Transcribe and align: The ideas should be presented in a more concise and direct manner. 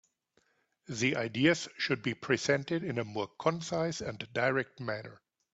The 0.87 1.15
ideas 1.17 1.67
should 1.77 2.01
be 2.01 2.15
presented 2.15 2.83
in 2.83 2.97
a 2.97 3.03
more 3.03 3.27
concise 3.39 4.01
and 4.01 4.17
direct 4.33 4.79
manner. 4.79 5.21